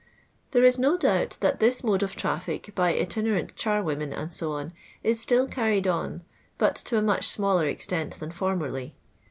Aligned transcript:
There 0.49 0.63
is 0.63 0.79
no 0.79 0.97
doubt 0.97 1.37
that 1.41 1.59
this 1.59 1.83
mode 1.83 2.01
of 2.01 2.15
traffic 2.15 2.73
by 2.73 2.95
Jtinenuit 2.95 3.53
charwomen, 3.55 4.15
&c., 4.31 4.73
is 5.03 5.19
still 5.19 5.47
carried 5.47 5.87
on, 5.87 6.23
but 6.57 6.73
to 6.77 6.97
a 6.97 7.03
much 7.03 7.27
smaller 7.27 7.67
extent 7.67 8.15
than 8.19 8.31
formerly. 8.31 8.95